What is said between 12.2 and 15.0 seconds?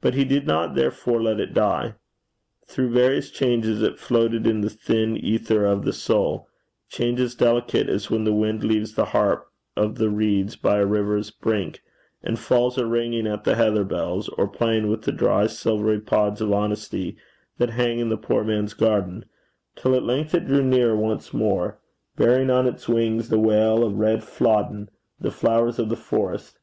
and falls a ringing at the heather bells, or playing